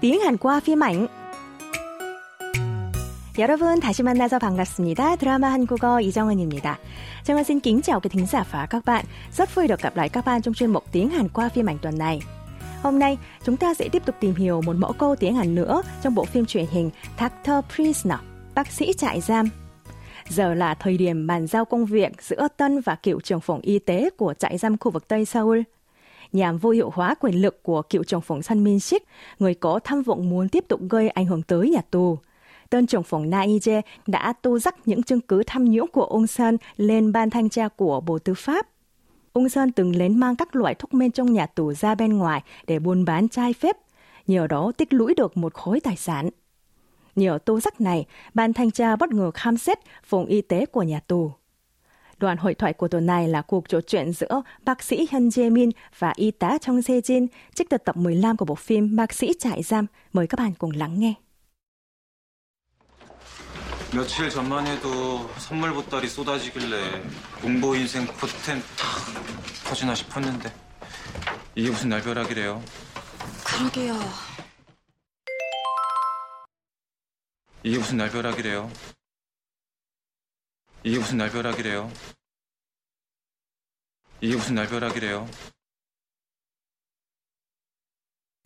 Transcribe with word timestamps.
tiếng 0.00 0.20
Hàn 0.20 0.36
qua 0.36 0.60
phim 0.60 0.82
ảnh. 0.82 1.06
여러분 3.38 3.80
다시 3.80 4.02
만나서 4.02 4.38
반갑습니다. 4.38 5.16
드라마 5.16 5.52
한국어 5.52 6.00
이정은입니다. 6.00 6.78
정은 7.24 7.44
xin 7.44 7.60
kính 7.60 7.82
chào 7.82 8.00
quý 8.00 8.08
thính 8.08 8.26
giả 8.26 8.44
và 8.50 8.66
các 8.66 8.84
bạn. 8.84 9.04
Rất 9.32 9.54
vui 9.54 9.68
được 9.68 9.82
gặp 9.82 9.96
lại 9.96 10.08
các 10.08 10.24
bạn 10.24 10.42
trong 10.42 10.54
chuyên 10.54 10.70
mục 10.70 10.84
tiếng 10.92 11.10
Hàn 11.10 11.28
qua 11.28 11.48
phim 11.48 11.68
ảnh 11.68 11.78
tuần 11.78 11.98
này. 11.98 12.22
Hôm 12.82 12.98
nay, 12.98 13.18
chúng 13.44 13.56
ta 13.56 13.74
sẽ 13.74 13.88
tiếp 13.88 14.02
tục 14.06 14.14
tìm 14.20 14.34
hiểu 14.34 14.62
một 14.62 14.76
mẫu 14.76 14.92
câu 14.92 15.16
tiếng 15.16 15.34
Hàn 15.34 15.54
nữa 15.54 15.82
trong 16.02 16.14
bộ 16.14 16.24
phim 16.24 16.46
truyền 16.46 16.66
hình 16.70 16.90
Doctor 17.20 17.64
Prisoner, 17.74 18.18
bác 18.54 18.72
sĩ 18.72 18.92
trại 18.92 19.20
giam. 19.20 19.48
Giờ 20.28 20.54
là 20.54 20.74
thời 20.74 20.96
điểm 20.96 21.26
bàn 21.26 21.46
giao 21.46 21.64
công 21.64 21.86
việc 21.86 22.22
giữa 22.22 22.48
Tân 22.56 22.80
và 22.80 22.94
cựu 22.94 23.20
trưởng 23.20 23.40
phòng 23.40 23.60
y 23.60 23.78
tế 23.78 24.10
của 24.16 24.34
trại 24.34 24.58
giam 24.58 24.78
khu 24.78 24.90
vực 24.90 25.08
Tây 25.08 25.24
Seoul 25.24 25.60
nhằm 26.33 26.57
vô 26.57 26.69
hiệu 26.69 26.89
hóa 26.93 27.15
quyền 27.19 27.41
lực 27.41 27.63
của 27.63 27.81
cựu 27.81 28.03
trưởng 28.03 28.21
phòng 28.21 28.43
Sun 28.43 28.63
Min 28.63 28.79
Sik, 28.79 29.03
người 29.39 29.53
có 29.53 29.79
tham 29.83 30.01
vọng 30.01 30.29
muốn 30.29 30.49
tiếp 30.49 30.65
tục 30.67 30.79
gây 30.89 31.09
ảnh 31.09 31.25
hưởng 31.25 31.41
tới 31.41 31.69
nhà 31.69 31.81
tù. 31.91 32.17
Tân 32.69 32.87
trưởng 32.87 33.03
phòng 33.03 33.29
Na 33.29 33.41
Ije 33.41 33.81
đã 34.07 34.33
tô 34.41 34.59
rắc 34.59 34.87
những 34.87 35.03
chứng 35.03 35.21
cứ 35.21 35.43
tham 35.47 35.65
nhũng 35.65 35.87
của 35.87 36.03
ông 36.03 36.27
Sun 36.27 36.57
lên 36.77 37.11
ban 37.11 37.29
thanh 37.29 37.49
tra 37.49 37.67
của 37.67 38.01
Bộ 38.01 38.19
Tư 38.19 38.33
pháp. 38.33 38.67
Ông 39.33 39.49
Sun 39.49 39.71
từng 39.71 39.95
lén 39.95 40.19
mang 40.19 40.35
các 40.35 40.55
loại 40.55 40.75
thuốc 40.75 40.93
men 40.93 41.11
trong 41.11 41.33
nhà 41.33 41.45
tù 41.45 41.73
ra 41.73 41.95
bên 41.95 42.17
ngoài 42.17 42.43
để 42.67 42.79
buôn 42.79 43.05
bán 43.05 43.29
trái 43.29 43.53
phép, 43.53 43.77
nhờ 44.27 44.47
đó 44.47 44.71
tích 44.77 44.93
lũy 44.93 45.13
được 45.13 45.37
một 45.37 45.53
khối 45.53 45.79
tài 45.79 45.95
sản. 45.95 46.29
Nhờ 47.15 47.39
tô 47.45 47.59
rắc 47.59 47.81
này, 47.81 48.05
ban 48.33 48.53
thanh 48.53 48.71
tra 48.71 48.95
bất 48.95 49.11
ngờ 49.11 49.31
khám 49.31 49.57
xét 49.57 49.79
phòng 50.03 50.25
y 50.25 50.41
tế 50.41 50.65
của 50.65 50.83
nhà 50.83 50.99
tù. 50.99 51.31
Đoạn 52.21 52.37
hội 52.37 52.53
thoại 52.53 52.73
của 52.73 52.87
tuần 52.87 53.05
này 53.05 53.27
là 53.27 53.41
cuộc 53.41 53.69
trò 53.69 53.81
chuyện 53.81 54.13
giữa 54.13 54.41
bác 54.65 54.83
sĩ 54.83 55.07
Hyun 55.11 55.29
Jae 55.29 55.51
Min 55.51 55.69
và 55.99 56.13
y 56.15 56.31
tá 56.31 56.57
Trong 56.61 56.81
Se 56.81 56.93
Jin 56.93 57.27
trích 57.55 57.69
từ 57.69 57.77
tập 57.77 57.97
15 57.97 58.37
của 58.37 58.45
bộ 58.45 58.55
phim 58.55 58.95
Bác 58.95 59.13
sĩ 59.13 59.33
trại 59.39 59.63
giam. 59.63 59.85
Mời 60.13 60.27
các 60.27 60.35
bạn 60.39 60.53
cùng 60.57 60.71
lắng 60.71 60.99
nghe. 60.99 61.13
며칠 63.93 64.29
전만 64.29 64.65
해도 64.67 65.27
선물 65.37 65.73
보따리 65.73 66.07
쏟아지길래 66.07 67.03
공보 67.41 67.75
인생 67.75 68.07
포텐 68.07 68.61
탁 68.77 68.87
터지나 69.65 69.95
싶었는데 69.95 70.49
이게 71.55 71.69
무슨 71.69 71.89
날벼락이래요. 71.89 72.63
그러게요. 73.43 73.99
이게 77.63 77.77
무슨 77.77 77.97
날벼락이래요. 77.97 78.69
이게 80.83 80.97
무슨 80.97 81.17
날벼락이래요. 81.17 81.91
이게 84.20 84.34
무슨 84.36 84.54
날벼락이래요. 84.54 85.26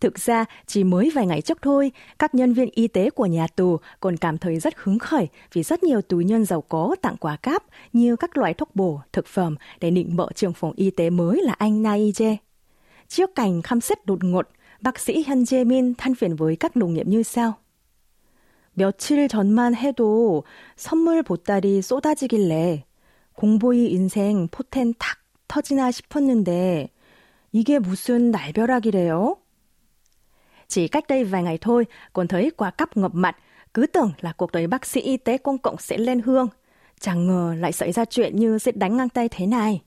Thực 0.00 0.18
ra, 0.18 0.44
chỉ 0.66 0.84
mới 0.84 1.10
vài 1.14 1.26
ngày 1.26 1.42
trước 1.42 1.62
thôi, 1.62 1.92
các 2.18 2.34
nhân 2.34 2.52
viên 2.52 2.70
y 2.70 2.88
tế 2.88 3.10
của 3.10 3.26
nhà 3.26 3.46
tù 3.46 3.78
còn 4.00 4.16
cảm 4.16 4.38
thấy 4.38 4.58
rất 4.58 4.74
hứng 4.76 4.98
khởi 4.98 5.28
vì 5.52 5.62
rất 5.62 5.82
nhiều 5.82 6.02
tù 6.02 6.16
nhân 6.16 6.44
giàu 6.44 6.60
có 6.60 6.96
tặng 7.02 7.16
quà 7.16 7.36
cáp 7.36 7.64
như 7.92 8.16
các 8.16 8.36
loại 8.36 8.54
thuốc 8.54 8.76
bổ, 8.76 9.00
thực 9.12 9.26
phẩm 9.26 9.56
để 9.80 9.90
định 9.90 10.16
bợ 10.16 10.28
trưởng 10.34 10.52
phòng 10.52 10.72
y 10.76 10.90
tế 10.90 11.10
mới 11.10 11.42
là 11.42 11.52
anh 11.52 11.82
Naije. 11.82 12.36
Trước 13.08 13.34
cảnh 13.34 13.62
khám 13.62 13.80
xét 13.80 14.06
đột 14.06 14.24
ngột, 14.24 14.48
bác 14.80 14.98
sĩ 14.98 15.24
Hyun 15.26 15.42
Jae 15.42 15.66
Min 15.66 15.94
than 15.94 16.14
phiền 16.14 16.36
với 16.36 16.56
các 16.56 16.76
đồng 16.76 16.94
nghiệp 16.94 17.06
như 17.06 17.22
sau. 17.22 17.54
며칠 18.76 19.26
전만 19.26 19.74
해도 19.74 20.44
선물 20.76 21.22
보따리 21.22 21.80
쏟아지길래 21.80 22.84
공보이 23.34 23.86
인생 23.86 24.48
포텐 24.48 24.92
탁 24.98 25.19
터지나 25.50 25.90
싶었는데 25.90 26.88
이게 27.52 27.78
무슨 27.78 28.30
날벼락이래요? 28.30 29.36
Chỉ 30.68 30.88
cách 30.88 31.04
đây 31.08 31.24
vài 31.24 31.42
ngày 31.42 31.58
thôi, 31.60 31.86
còn 32.12 32.28
thấy 32.28 32.50
quả 32.56 32.70
cắp 32.70 32.96
ngập 32.96 33.14
mặt, 33.14 33.36
cứ 33.74 33.86
tưởng 33.86 34.12
là 34.20 34.32
cuộc 34.32 34.52
đời 34.52 34.66
bác 34.66 34.86
sĩ 34.86 35.00
y 35.00 35.16
tế 35.16 35.38
công 35.38 35.58
cộng 35.58 35.76
sẽ 35.78 35.98
lên 35.98 36.20
hương. 36.20 36.48
Chẳng 37.00 37.26
ngờ 37.26 37.54
lại 37.58 37.72
xảy 37.72 37.92
ra 37.92 38.04
chuyện 38.04 38.36
như 38.36 38.58
giết 38.58 38.76
đánh 38.76 38.96
ngang 38.96 39.08
tay 39.08 39.28
thế 39.28 39.46
này. 39.46 39.82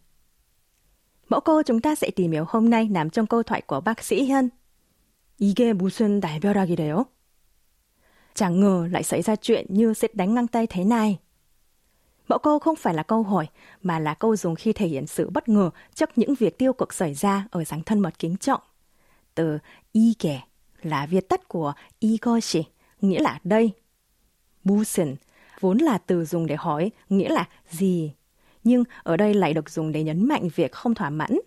Mẫu 1.30 1.40
câu 1.40 1.64
chúng 1.64 1.82
ta 1.82 1.96
sẽ 1.96 2.12
tìm 2.16 2.32
hiểu 2.32 2.46
hôm 2.48 2.70
nay 2.70 2.88
nằm 2.92 3.10
trong 3.10 3.28
câu 3.28 3.44
thoại 3.44 3.62
của 3.62 3.82
bác 3.82 4.04
sĩ 4.04 4.24
Hiên. 4.24 4.50
이게 5.40 5.74
무슨 5.74 6.20
날벼락이래요? 6.20 7.06
Chẳng 8.34 8.60
ngờ 8.60 8.88
lại 8.92 9.04
xảy 9.04 9.22
ra 9.22 9.36
chuyện 9.36 9.66
như 9.70 9.94
giết 9.94 10.16
đánh 10.16 10.34
ngang 10.34 10.48
tay 10.48 10.68
thế 10.68 10.84
này. 10.84 11.20
Mẫu 12.29 12.39
câu 12.39 12.59
không 12.59 12.77
phải 12.77 12.95
là 12.95 13.03
câu 13.03 13.23
hỏi, 13.23 13.47
mà 13.83 13.99
là 13.99 14.15
câu 14.15 14.37
dùng 14.37 14.55
khi 14.55 14.73
thể 14.73 14.87
hiện 14.87 15.07
sự 15.07 15.31
bất 15.31 15.49
ngờ 15.49 15.71
trước 15.95 16.11
những 16.17 16.35
việc 16.35 16.59
tiêu 16.59 16.73
cực 16.73 16.93
xảy 16.93 17.15
ra 17.15 17.47
ở 17.51 17.65
dáng 17.65 17.83
thân 17.83 18.01
mật 18.01 18.19
kính 18.19 18.37
trọng. 18.37 18.61
Từ 19.35 19.59
y 19.93 20.15
kẻ 20.19 20.43
là 20.83 21.07
viết 21.07 21.29
tắt 21.29 21.49
của 21.49 21.73
igoshi, 21.99 22.65
nghĩa 23.01 23.21
là 23.21 23.39
đây. 23.45 23.73
Busen 24.65 25.17
vốn 25.61 25.79
là 25.79 25.99
từ 25.99 26.25
dùng 26.25 26.47
để 26.47 26.57
hỏi, 26.59 26.91
nghĩa 27.09 27.29
là 27.29 27.49
gì. 27.71 28.13
Nhưng 28.65 28.85
ở 29.03 29.17
đây 29.17 29.35
lại 29.35 29.55
được 29.55 29.71
dùng 29.71 29.93
để 29.93 30.03
nhấn 30.03 30.29
mạnh 30.29 30.49
việc 30.55 30.73
không 30.73 30.95
thỏa 30.95 31.11
mãn. 31.11 31.39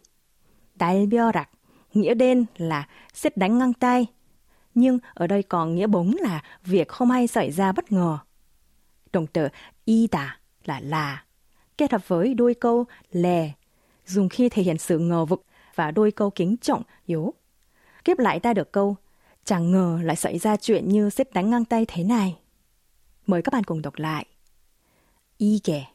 Dalbiorak, 0.79 1.49
nghĩa 1.93 2.13
đen 2.13 2.45
là 2.57 2.87
xếp 3.13 3.37
đánh 3.37 3.57
ngang 3.57 3.73
tay. 3.73 4.05
Nhưng 4.75 4.99
ở 5.13 5.27
đây 5.27 5.43
còn 5.43 5.75
nghĩa 5.75 5.87
bóng 5.87 6.15
là 6.19 6.43
việc 6.63 6.87
không 6.87 7.11
hay 7.11 7.27
xảy 7.27 7.51
ra 7.51 7.71
bất 7.71 7.91
ngờ. 7.91 8.17
Đồng 9.13 9.27
tử 9.27 9.47
y 9.85 10.07
tả 10.07 10.39
là 10.66 10.80
là, 10.80 11.24
kết 11.78 11.92
hợp 11.92 12.08
với 12.08 12.34
đôi 12.34 12.54
câu 12.54 12.84
lè, 13.12 13.52
dùng 14.06 14.28
khi 14.28 14.48
thể 14.48 14.62
hiện 14.62 14.78
sự 14.78 14.98
ngờ 14.98 15.24
vực 15.24 15.42
và 15.74 15.90
đôi 15.90 16.10
câu 16.10 16.30
kính 16.30 16.56
trọng, 16.56 16.82
yếu. 17.06 17.34
Kiếp 18.04 18.18
lại 18.18 18.40
ta 18.40 18.54
được 18.54 18.72
câu 18.72 18.96
Chẳng 19.44 19.70
ngờ 19.70 19.98
lại 20.02 20.16
xảy 20.16 20.38
ra 20.38 20.56
chuyện 20.56 20.88
như 20.88 21.10
xếp 21.10 21.32
đánh 21.32 21.50
ngang 21.50 21.64
tay 21.64 21.86
thế 21.88 22.04
này. 22.04 22.38
Mời 23.26 23.42
các 23.42 23.52
bạn 23.52 23.64
cùng 23.64 23.82
đọc 23.82 23.94
lại. 23.96 24.26
이게 25.38 25.88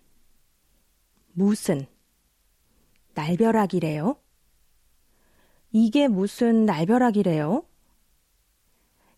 무슨 1.34 1.86
날벼락이래요? 3.16 4.16
이게 5.72 6.08
무슨 6.08 6.66
날벼락이래요? 6.66 7.64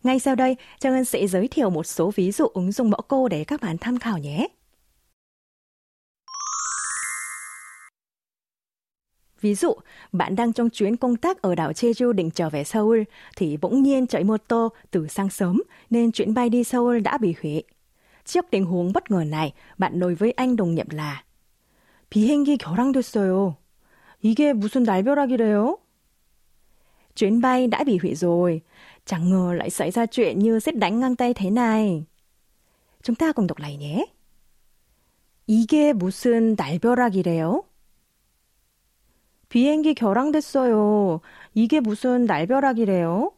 Ngay 0.02 0.18
sau 0.18 0.34
đây, 0.34 0.56
Trang 0.78 0.94
Ân 0.94 1.04
sẽ 1.04 1.26
giới 1.26 1.48
thiệu 1.48 1.70
một 1.70 1.86
số 1.86 2.10
ví 2.14 2.32
dụ 2.32 2.46
ứng 2.46 2.72
dụng 2.72 2.90
mẫu 2.90 3.02
câu 3.08 3.28
để 3.28 3.44
các 3.44 3.60
bạn 3.60 3.76
tham 3.78 3.98
khảo 3.98 4.18
nhé. 4.18 4.48
Ví 9.44 9.54
dụ, 9.54 9.74
bạn 10.12 10.36
đang 10.36 10.52
trong 10.52 10.70
chuyến 10.70 10.96
công 10.96 11.16
tác 11.16 11.42
ở 11.42 11.54
đảo 11.54 11.72
Jeju 11.72 12.12
định 12.12 12.30
trở 12.30 12.50
về 12.50 12.64
Seoul, 12.64 13.02
thì 13.36 13.56
bỗng 13.56 13.82
nhiên 13.82 14.06
chạy 14.06 14.24
mô 14.24 14.36
tô 14.38 14.68
từ 14.90 15.08
sáng 15.08 15.30
sớm 15.30 15.62
nên 15.90 16.12
chuyến 16.12 16.34
bay 16.34 16.48
đi 16.48 16.64
Seoul 16.64 17.00
đã 17.00 17.18
bị 17.18 17.34
hủy. 17.42 17.62
Trước 18.24 18.46
tình 18.50 18.64
huống 18.64 18.92
bất 18.92 19.10
ngờ 19.10 19.24
này, 19.24 19.52
bạn 19.78 19.98
nói 19.98 20.14
với 20.14 20.32
anh 20.32 20.56
đồng 20.56 20.74
nghiệp 20.74 20.90
là 20.90 21.24
비행기 22.10 22.56
결항됐어요. 22.58 23.56
이게 24.20 24.52
무슨 24.52 24.82
날벼락이래요? 24.82 25.78
Chuyến 27.14 27.40
bay 27.40 27.66
đã 27.66 27.84
bị 27.84 27.98
hủy 27.98 28.14
rồi. 28.14 28.60
Chẳng 29.04 29.30
ngờ 29.30 29.52
lại 29.52 29.70
xảy 29.70 29.90
ra 29.90 30.06
chuyện 30.06 30.38
như 30.38 30.60
xét 30.60 30.76
đánh 30.76 31.00
ngang 31.00 31.16
tay 31.16 31.34
thế 31.34 31.50
này. 31.50 32.04
Chúng 33.02 33.16
ta 33.16 33.32
cùng 33.32 33.46
đọc 33.46 33.58
lại 33.58 33.76
nhé. 33.76 34.06
이게 35.46 35.92
무슨 35.92 36.54
날벼락이래요? 36.56 37.62
비행기 39.48 39.94
결항됐어요. 39.94 41.20
이게 41.54 41.80
무슨 41.80 42.24
날벼락이래요? 42.26 43.32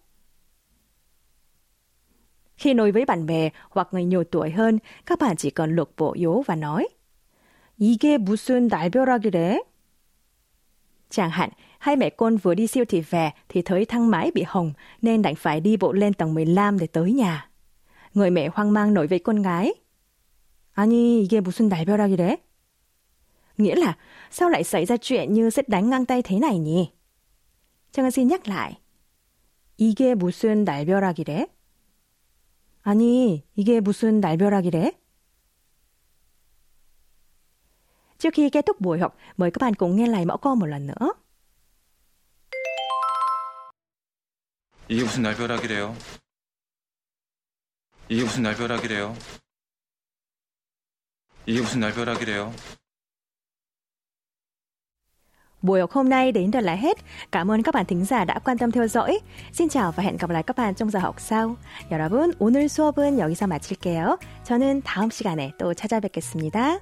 Khi 2.56 2.74
nói 2.74 2.92
với 2.92 3.04
bạn 3.04 3.26
bè 3.26 3.50
hoặc 3.70 3.88
người 3.92 4.04
nhiều 4.04 4.24
tuổi 4.24 4.50
hơn, 4.50 4.78
các 5.06 5.18
bạn 5.18 5.36
chỉ 5.36 5.50
cần 5.50 5.76
lược 5.76 5.90
bộ 5.96 6.12
yếu 6.12 6.42
và 6.46 6.54
nói 6.54 6.88
이게 7.78 8.18
무슨 8.18 8.68
날벼락이래? 8.68 9.58
Chẳng 11.10 11.30
hạn, 11.30 11.50
hai 11.78 11.96
mẹ 11.96 12.10
con 12.10 12.36
vừa 12.36 12.54
đi 12.54 12.66
siêu 12.66 12.84
thị 12.84 13.00
về 13.10 13.30
thì 13.48 13.62
thấy 13.62 13.84
thang 13.84 14.10
máy 14.10 14.30
bị 14.34 14.44
hỏng 14.46 14.72
nên 15.02 15.22
đành 15.22 15.34
phải 15.34 15.60
đi 15.60 15.76
bộ 15.76 15.92
lên 15.92 16.14
tầng 16.14 16.34
15 16.34 16.78
để 16.78 16.86
tới 16.86 17.12
nhà. 17.12 17.48
Người 18.14 18.30
mẹ 18.30 18.48
hoang 18.54 18.72
mang 18.72 18.94
nói 18.94 19.06
với 19.06 19.18
con 19.18 19.42
gái. 19.42 19.74
아니, 20.74 21.22
이게 21.22 21.40
무슨 21.40 21.68
날벼락이래? 21.68 22.36
Nghĩa 23.58 23.74
là, 23.74 23.96
sao 24.30 24.48
lại 24.48 24.64
xảy 24.64 24.86
ra 24.86 24.96
chuyện 24.96 25.32
như 25.32 25.50
xét 25.50 25.68
đánh 25.68 25.90
ngang 25.90 26.06
tay 26.06 26.22
thế 26.22 26.38
này 26.38 26.58
nhỉ? 26.58 26.90
Trang 27.92 28.10
xin 28.10 28.28
nhắc 28.28 28.48
lại. 28.48 28.78
이게 29.78 30.14
무슨 30.14 30.64
날벼락이래? 30.64 31.46
아니, 32.82 33.42
이게 33.54 33.80
무슨 33.80 34.20
날벼락이래? 34.20 34.92
Trước 38.18 38.34
khi 38.34 38.50
kết 38.50 38.66
thúc 38.66 38.80
buổi 38.80 38.98
học, 38.98 39.16
mời 39.36 39.50
các 39.50 39.58
bạn 39.60 39.74
cùng 39.74 39.96
nghe 39.96 40.06
lại 40.06 40.24
mẫu 40.24 40.36
câu 40.36 40.54
một 40.54 40.66
lần 40.66 40.86
nữa. 40.86 41.12
이게 44.88 45.02
무슨 45.02 45.22
날벼락이래요. 45.22 45.96
이게 48.08 48.22
무슨 48.24 48.42
날벼락이래요. 48.42 49.16
이게 51.46 51.60
무슨 51.60 51.80
날벼락이래요. 51.80 52.52
Buổi 55.62 55.80
học 55.80 55.90
hôm 55.92 56.08
nay 56.08 56.32
đến 56.32 56.50
đây 56.50 56.62
là 56.62 56.74
hết. 56.74 56.98
Cảm 57.32 57.50
ơn 57.50 57.62
các 57.62 57.74
bạn 57.74 57.86
thính 57.86 58.04
giả 58.04 58.24
đã 58.24 58.38
quan 58.38 58.58
tâm 58.58 58.70
theo 58.70 58.86
dõi. 58.86 59.18
Xin 59.52 59.68
chào 59.68 59.92
và 59.92 60.02
hẹn 60.02 60.16
gặp 60.16 60.30
lại 60.30 60.42
các 60.42 60.56
bạn 60.56 60.74
trong 60.74 60.90
giờ 60.90 60.98
học 60.98 61.20
sau. 61.20 61.56
여러분, 61.90 62.32
오늘 62.38 62.68
수업은 62.68 63.18
여기서 63.18 63.46
마칠게요. 63.46 64.18
저는 64.44 64.82
다음 64.84 65.10
시간에 65.10 65.52
또 65.58 65.74
찾아뵙겠습니다. 65.74 66.80